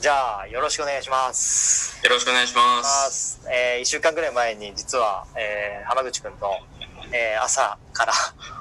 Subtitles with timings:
[0.00, 2.02] じゃあ、よろしくお願いします。
[2.02, 3.38] よろしくお願いします。
[3.52, 6.56] えー、一週間ぐらい前に、実は、えー、浜口くんと、
[7.12, 8.14] えー、朝から、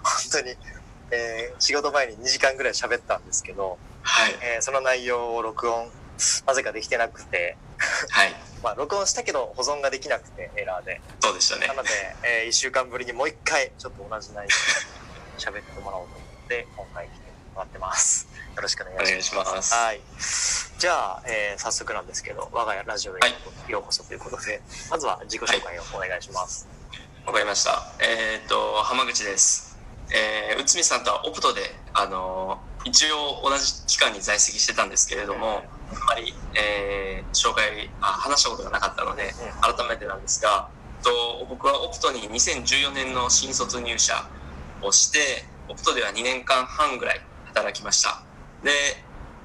[0.04, 0.50] 本当に、
[1.12, 4.34] えー、仕事前に2時間ぐらい喋ったんですけど、はい。
[4.42, 5.90] えー、その内容を録音、
[6.46, 7.56] なぜかできてなくて、
[8.10, 8.36] はい。
[8.62, 11.00] まあ、録音したけど保存ができなくて、エラーで。
[11.22, 11.74] そうでしたねな。
[11.74, 11.90] ので、
[12.24, 17.18] えー、一週間ぶりにもう一回、ちょっと同じ内容で喋ってもらおうと思って、今回来て
[17.56, 18.28] もらってます。
[18.56, 19.56] よろしくお願いします。
[19.56, 20.02] ますはい。
[20.80, 26.68] じゃあ、えー、早速なんですけど、我が家ラジオへはいようこそということで、まずは自己紹介をお願いします。
[27.26, 27.84] わかりました。
[28.00, 29.78] えっ、と、浜口です。
[30.12, 31.62] えー、内海さんとはオプトで、
[31.94, 40.70] あのー一応同じ期間に在籍してたんですけれども、あまり、えー紹介あ、話したことがなかったので、う改めてなんですが、
[41.04, 44.28] と僕はオプトに2014年の新卒入社
[44.82, 48.22] をして、オプトでは2年間半ぐらい働きました。
[48.64, 48.72] で、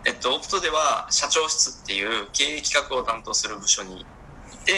[0.07, 4.05] えっと、オプトでは社長室っていう経営企画を担当する部署にい
[4.65, 4.73] て、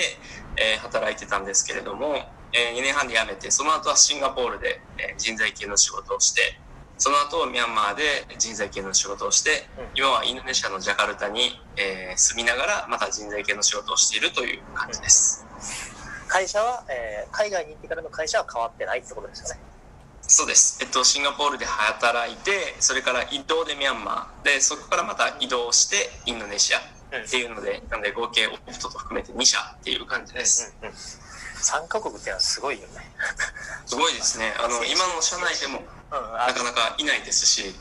[0.56, 2.14] えー働いてたんですけれども、
[2.52, 6.58] え2年半で辞めて、その後はシンガポールで、えー人材系の仕事をして、
[6.98, 8.02] その後ミャンマーで
[8.38, 15.44] 人材系の仕事をして、うん今はインドネシアのジャカルタに、えー住みながらまた人材系の仕事をしているという感じです。
[16.28, 19.60] 会社は、えー、海外に行ってからの会社は変わってないってことですよね。
[20.28, 20.78] そうです。
[20.82, 30.74] えっと、シンガポールで働いて、それから移動でミャンマー、で、そこからまた移動してインドネシアっていうので、なので合計オプトと含めて2社っていう感じです。
[30.82, 30.94] うんうん。
[30.94, 33.10] 3カ国っていうのはすごいよね。
[33.86, 34.54] すごいですね。
[34.58, 37.80] あの、今の社内でもなかなかいないですし、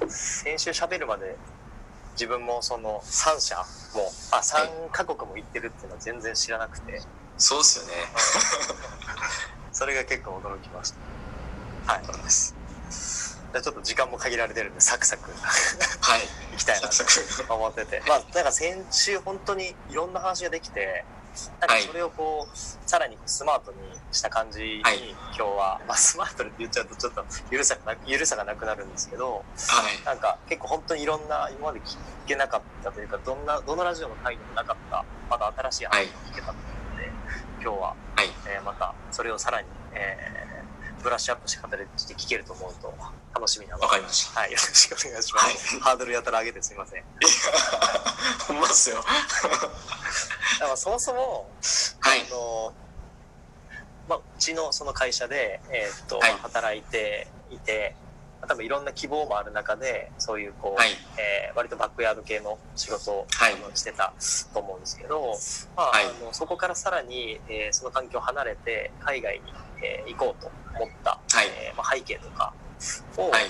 [0.00, 0.10] うん。
[0.10, 1.36] 先週喋るまで、
[2.12, 3.56] 自分もその3社
[3.94, 7.02] も、あ、3カ国も行ってるっていうのは全然知らなくて、
[7.36, 7.92] そうですよね。
[9.76, 10.94] それが結構驚きまし
[11.86, 11.92] た。
[11.92, 12.04] はい。
[12.06, 12.56] そうです。
[13.52, 16.20] じゃあちょっと時間も限られてるんで、サクサクはい。
[16.52, 16.88] 行きたいな。
[16.88, 18.02] と思ってて。
[18.08, 21.04] まあ、なんか先週本当にいろんな話ができて、
[21.60, 22.56] なんかそれをこう、
[22.88, 23.76] さらにスマートに
[24.12, 30.06] した感じに、はい今日は、まあスマートにって言っちゃうとちょっとゆるさがなゆるさがなくなるんですけど、はい。
[30.06, 35.98] なんか結構本当にいろんな今まで聞けなかったというか、どんな、どのラジオの回にもなかった、また新しい話が
[36.32, 36.75] 聞けたので、
[37.66, 38.28] 今日は、はい。
[38.46, 42.92] えーまたそれをさらに、えーブラッシュアップした形で聞けると思うと
[43.34, 44.40] 楽しみなので、わかりました。
[44.40, 45.74] はい、よろしくお願いします。
[45.74, 47.00] はいハードルやたら上げてすいません。
[47.00, 47.06] いや、
[48.46, 48.96] ほんまっすよ。
[49.02, 51.50] だからそもそも、
[52.00, 52.34] はいあ。
[52.34, 52.72] の、
[54.08, 58.05] まあ、うちのその会社で、えーっと、はい働いていて、まあ
[58.46, 60.90] 多分いろんな希望もある中で、そういうこう、はい。
[61.18, 64.12] えー割とバックヤード系の仕事を、はいしてた
[64.52, 65.38] と思うんですけど、
[65.74, 69.42] まあはいあのそこからさらに、えーその環境を離れて海外に、
[69.82, 72.52] えー行こうと思った、はいえーまあ、背景とか
[73.16, 73.44] を、はい。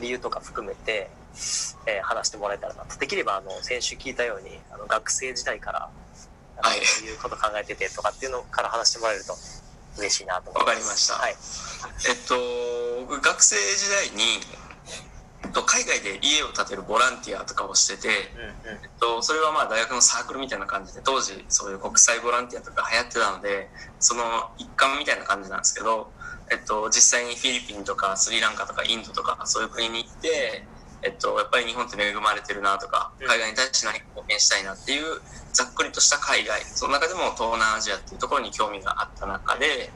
[0.00, 1.08] 理由とか含めて、
[1.86, 2.98] えー話してもらえたらなと。
[2.98, 5.90] できれば、あの、先週聞いたように、あの、学生時代から、
[6.58, 9.34] はいいうこと考えててとかっていうのから話してもらえると
[9.98, 10.66] 嬉しいなと思います。
[10.66, 11.36] わかりましたはい。
[12.08, 12.34] えっと、
[13.08, 14.40] 僕学生時代に、
[15.44, 18.82] えっと、海外で家を建てるボランティアとかをしてて、うんうん。
[18.82, 23.70] えっと、それはまあ大学のサークルみたいな感じで、当時そういう国際ボランティアとか流行ってたので、
[24.00, 24.22] その
[24.58, 26.12] 一環みたいな感じなんですけど、
[26.50, 30.66] えっと、実際にフィリピンとかスリランカとかインドとかそういう国に行って、
[31.02, 33.26] えっと、やっぱり日本って恵まれてるなとか、うん。
[33.26, 35.04] 海外に対して何か貢献したいなっていう、
[35.52, 39.92] ざっくりとした海外、その中でも東南アジアっていうところに興味があった中で、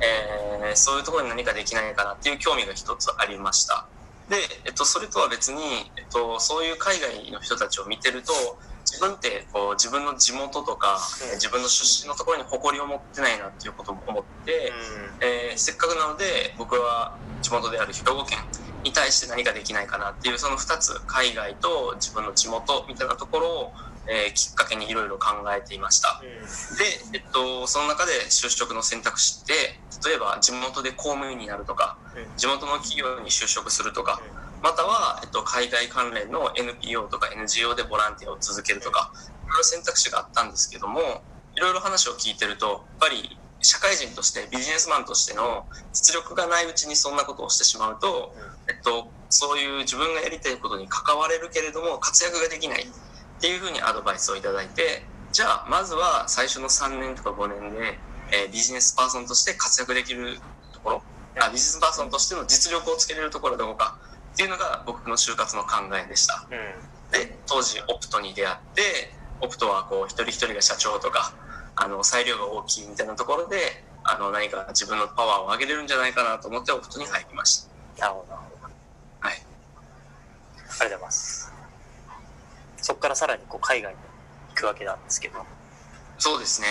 [0.00, 3.90] えーそういうところに何かできないかなっていう興味が一つありました。
[4.28, 5.60] で、えっと、それとは別に、
[5.98, 8.32] えっと、そういう海外の人たちを見てると、
[8.86, 11.34] 自分ってこう自分の地元とか、うん。
[11.34, 14.72] 自分の出身のところに誇りを持ってないなっていうことも思って、
[15.20, 18.38] えーせっかくなので僕は地元である兵庫県
[18.82, 23.72] に対して何かできないかなっていうその2つ海外と自分の地元みたいなところを、
[24.06, 26.20] えーきっかけにいろいろ考えていました。
[26.22, 32.36] で、えっと、その中で就職の選択肢って例えば地元で公務員になるとかうん。
[32.36, 34.20] 地元の企業に就職するとか
[34.62, 39.12] または、えっと、海外関連の NPO とか NGO でボランティアを続けるとか
[39.46, 41.00] いろいろ選択肢があったんですけども
[41.56, 48.34] いろいろ話を聞いてるとやっぱり社会人としてビジネスマンとしての実力がないうちにそんなことをしてしまうと、
[48.68, 52.86] えっと、そういう自分がやりたいことに関われるけれども活躍ができないっ
[53.40, 57.98] ていうふうにアドバイスをいただいてじゃあまずは最初の3年とか5年で、
[58.32, 60.40] えービジネスパーソンとして活躍できる
[60.72, 61.02] ところ
[61.38, 63.98] あビジネスパーソンとしての実力をつけれるところはどこか
[64.32, 66.46] っていうのが僕の就活の考えでした。
[66.50, 66.58] うん。
[66.58, 66.64] うん。
[67.10, 68.82] で当時オプトに出会って
[69.40, 71.34] オプトはこう一人一人が社長とか
[71.82, 77.66] あの裁量が大きいみたいなところであの何か自分のパワーを上げれるんじゃないかなと思ってオプトに入りまし
[77.96, 78.06] た。
[78.06, 78.74] なるほど、なるほど。
[79.20, 79.32] はい。
[79.32, 81.40] ありがとうございます。
[83.00, 83.98] からさらにこう海外に
[84.50, 85.40] 行くわけなんですけど。
[86.18, 86.66] そうですね。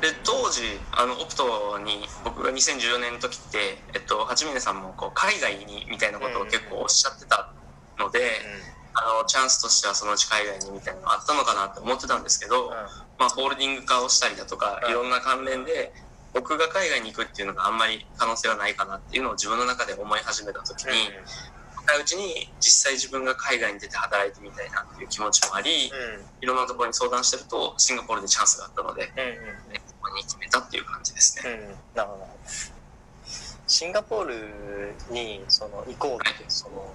[0.00, 0.62] で、当時、
[0.92, 7.52] あの、オプトに、僕が2014年の時って、えっと、八峰さんも、こう、海外に、みたいなことを結構おっしゃってた
[7.98, 8.40] ので、
[8.98, 12.70] あの、チャンスとしてはそのうち海外にみたいなのがあったのかなって思ってたんですけど、
[13.18, 15.92] まあ、ホールディング化をしたりだとか、いろんな関連で、
[16.34, 20.92] 僕が海外に行くっていうのがあんまり可能性はないかなっていうのを自分の中で思い始めた時に、
[21.76, 25.90] 若いうちに実際自分が海外に出て働いてみたいなっていう気持ちもあり、
[26.40, 29.06] いろんなところに相談してるとシンガポールでチャンスがあったので、
[30.02, 31.74] ここに決めたっていう感じですね。
[31.94, 32.28] なるほど。
[33.66, 36.92] シンガポールにその行こうって、その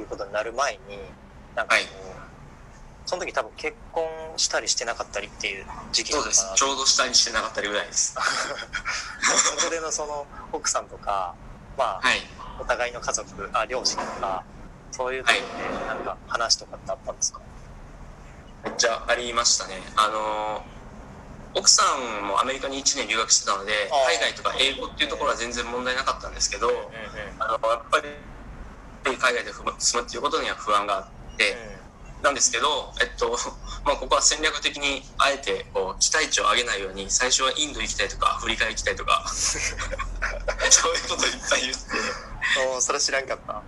[0.00, 0.98] いうことになる前に
[1.54, 2.24] なんかこう、はい。
[3.06, 4.04] その時多分結婚
[4.36, 6.52] したりしてなかったりっていう時期そうです。
[6.56, 8.16] ちょうどしたりしてなかったりぐらいです。
[9.60, 11.34] そこでのその奥さんとか
[11.76, 12.26] まあ、はい、
[12.58, 14.42] お互いの家族あ両親とか
[14.90, 17.40] そういうところでなんか話とかってあったんですか、
[18.64, 19.82] めっちゃありましたね。
[19.96, 20.64] あの
[21.56, 23.72] 奥さんもアメリカに1年留学してたので
[24.08, 26.68] 海外とか英語っていうところは全然問題なかったんですけど、
[27.38, 28.08] あのやっぱり
[29.12, 29.64] 海外で住
[30.00, 31.84] むっていうことには不安があって、うん
[32.24, 33.36] なんですけど、えっと、
[33.84, 41.80] まあ、ここは戦略的にあえてこう期待値を上げないように最初はインド行きたいとかアフリカ行きたいとか そういうこといっぱい言って
[42.76, 43.62] おそれ知らんかった。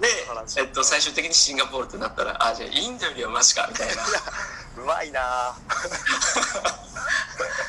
[0.00, 4.02] で、えっと、最終的にシンガポールとなったらあじゃあインドよりはマシかみたいな。
[4.76, 5.56] うまいな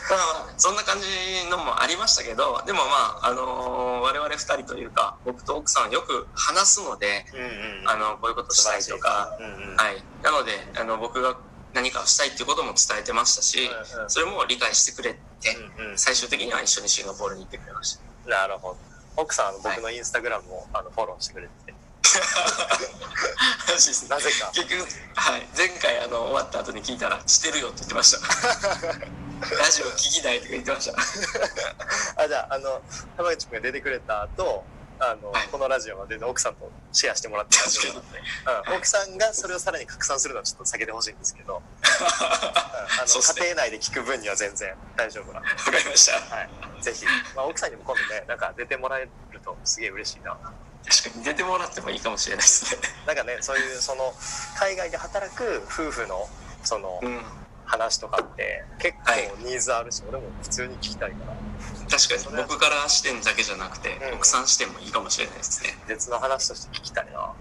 [0.09, 1.07] まあ、そんな感じ
[1.49, 7.41] のもありましたけどでもまあ、あのー、我々2人というか僕と奥さんよく話すので、うん
[7.81, 11.37] うん、あのこういうことしたいとか、うんうん、はい、なのであの僕が
[11.73, 15.19] 何かしたいっていうことも伝えてましたし、うんうん、それも理解してくれて、
[15.79, 18.29] うんうん、最終的には一緒にシンガポールに行ってくれました。
[18.29, 18.77] なるほど。
[19.17, 21.73] 奥さん僕のインスタグラムも、はい、あのフォローしてくれて。
[24.09, 24.51] なぜか。
[24.53, 28.19] 結局、はい、前回あの終わった後に聞いたら「してるよ」って言ってました
[29.53, 30.97] ラジオ聞きたいとか言ってました。
[32.23, 32.81] あじゃああの
[33.17, 34.63] 浜口君が出てくれた後
[34.99, 37.57] あの、はい、このラジオまで奥さんとシェアしてもらって
[38.69, 45.39] うん、奥さんがそれをさらに拡散するのはちょっと避けてほしいんですけど、 うん、あの、ね、家庭内で聞く分には全然大丈夫な。
[45.41, 46.49] んでわかりました、はい、
[46.81, 47.05] ぜひ、
[47.35, 50.37] まあ、奥さんにも今度ねなんか出てもらえるとすげえ嬉しいな。
[50.87, 54.13] 確かに出てもらってもいいかもしれないですねなんかねそういうその
[54.55, 56.29] 海外で働く夫婦の
[56.63, 61.35] その、うん話とかって結構ニーズあるし、はい、俺も普通に聞きたいから。
[61.89, 65.77] 確かに僕から視点だけじゃなくて、うん、奥さん視点もいいかもしれないですね。
[65.87, 67.19] 別の話として聞きたいな。
[67.19, 67.33] は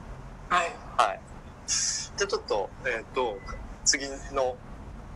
[0.49, 0.73] い。
[0.97, 1.21] はい。
[1.67, 3.38] じゃあちょっとえっ、ー、と
[3.85, 4.56] 次の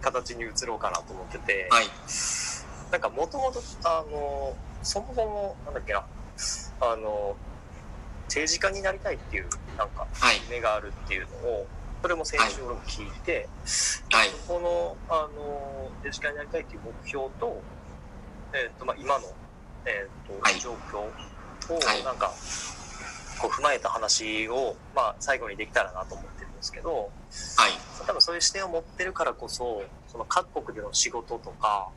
[0.00, 1.86] 形に移ろうかなと思ってて、はい、
[2.90, 6.04] なんかもともとあのそもそもなんだっけな。
[6.80, 7.36] あの
[8.28, 10.06] 政治家になりたいっていうなんか
[10.48, 11.66] 夢があるっていうのを、
[12.00, 13.48] それも先週俺も聞いて、
[14.12, 17.60] はい、この、あの、デジカルになりたいという目標と、
[18.54, 19.26] えっ、ー、と、まあ、今の、
[19.84, 22.32] えっ、ー、と、はい、状況を、なんか、
[23.40, 27.72] こう踏まえた話を、まあ、最後にできたらなと思ってるんですけど、はい。
[28.06, 31.88] 多分そういう視点を持ってるからこそ、その各国での仕事とか、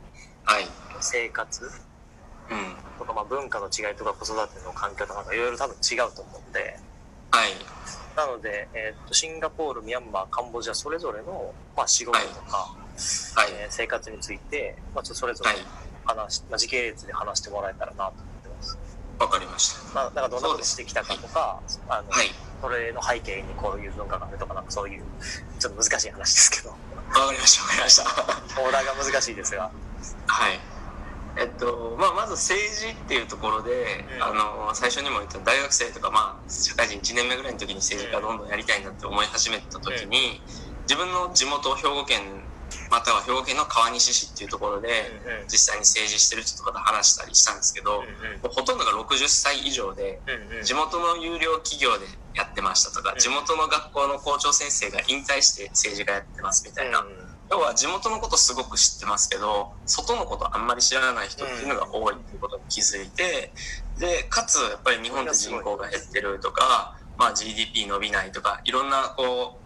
[0.44, 0.68] はい。
[1.00, 3.00] 生活、うん。
[3.00, 6.80] とか、まあ、文化の違いとか子育ての環境とかいろいろ多分違うと思うんで、
[7.32, 7.52] はい。
[8.16, 15.52] なので、えーと、シンガポール、ミャンマー、カンボジアそれぞれの、まあ、仕事とか、はい、えー、生活について、まあ、ちょっとそれぞれ
[16.04, 18.78] 話、はい、まあ、時系列で話してもらえたらなと思ってます。
[19.20, 19.94] わかりました。
[19.94, 22.28] まあ、だからどんなことしてきたかとか、あの、はい、
[22.62, 25.04] それの背景にこういう文化があるとか、なんかそういう、
[25.60, 26.70] ちょっと難しい話ですけど。
[26.70, 26.76] わ
[27.28, 28.04] かりました、わかりました。
[28.62, 29.72] オーダーが難しいですが。
[30.28, 30.60] はい。
[31.42, 40.40] えっとまあ、まず政治っていうところで、うん、あの最初にも言った大学生とか、まあ、社会人1年目ぐらいの時に政治家どんどんやりたいなって思い始めた時に、
[40.84, 42.22] 自分の地元兵庫県
[42.90, 44.90] または兵庫県の川西市っていうところで、
[45.48, 48.04] 実際に政治してる人とかと話したりしたんですけど、
[48.44, 50.20] ほとんどが60歳以上で、
[50.64, 52.06] 地元の有料企業で
[52.36, 57.06] やってましたとか、地元の学校の校長先生が引退して政治家やってますみたいな。
[57.52, 63.54] 要は地元のことすごく知ってますけど外のことあんまり知らない人っていうのが多いっていうことに気づいて
[64.00, 69.61] でかつやっぱり日本って人口が減ってるとか、まあ、GDP 伸びないとかいろんなこう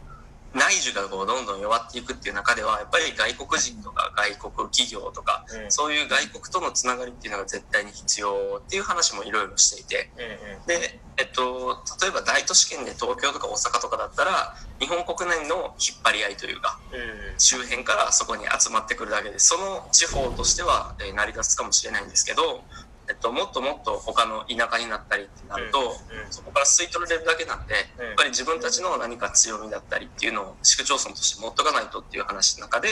[0.56, 22.64] 内需がこうどんどん弱っていくっていう中ではやっぱり外国人とか外国企業とか、うん、そういう外国とのつながりっていうのが絶対に必要っていう話もいろいろしていて、うんうん、で、えっと、例えば大都市圏で東京とか大阪とかだったら日本国内の引っ張り合いというか、うん、周辺からそこに集まってくるだけでその地方としては成り立つかもしれないんですけど
[23.08, 25.96] えっと、もっともっと他の田舎になったりってなると、
[26.32, 32.90] そこから吸い取られるだけなんで、やっぱり自分たちの何か強みだったりっていうのを市区町村として持っとかないとっていう話の中で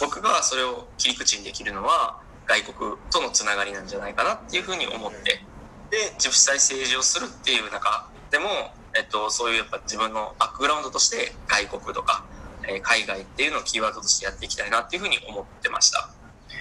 [0.00, 5.44] 僕がそれを切り口にできるのは外国とのつながりなんじゃないかなっていうふうに思って
[5.90, 8.48] で実際政治をするっていう中でも、
[8.96, 12.24] えっと、そういうやっぱ自分のバックグラウンドとして外国とか、
[12.62, 16.10] えー、海外っていうのをキーワードとしてやっていきたいなっていうふうに思ってました。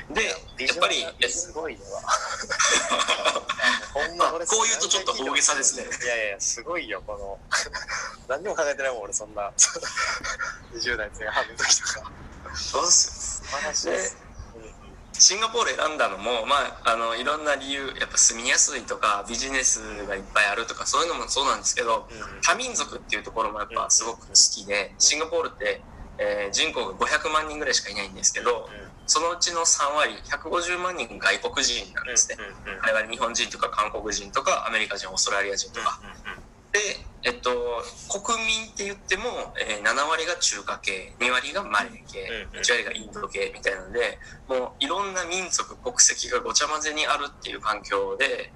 [0.10, 0.34] で、や
[0.74, 1.80] っぱり、すごいわ。
[4.18, 5.84] ま、こう言うとちょっと大げさですね。
[5.84, 7.40] いやいや、すごいよ、この、
[8.28, 9.52] 何にも考えてないもん、俺、そんな、
[10.74, 12.12] 20代前半の時とか。
[12.56, 13.48] そうですよ。
[13.50, 14.18] 素晴らしいです。
[15.14, 25.82] シンガポール選んだのも、まあ、あのいろんな理由やっぱ住みやすいとかビジネスがいっぱいあるとかそういうのもそうなんですけど、うん、多民族っていうところもやっぱすごく好きで、シンガポールって、
[26.20, 32.38] えー、人口が500万人ぐらいしかいないんですけど、うんそのうちの3割150万人外国人なんですね、
[32.86, 36.00] 我々日本人とか韓国人とかアメリカ人オーストラリア人とか、
[36.72, 36.80] で、
[37.24, 37.82] えっと、
[38.22, 39.24] 国民って言っても、
[39.58, 48.54] えー、7割が中華系2割がマレー系1割がインド系みたいなのでもういろんな民族国籍がごちゃ混ぜにあるっていう環境で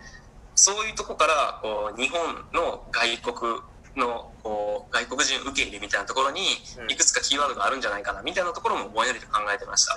[0.54, 2.20] そういうとこからこう日本
[2.54, 6.42] の外国のこう外国人受け入れみたいなところに
[6.90, 9.96] いくつかキーワードがあるんじゃないかなみたいなところもぼんやりと考えてました。